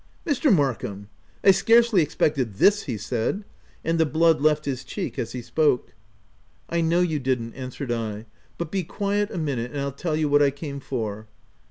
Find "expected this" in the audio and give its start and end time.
2.01-2.83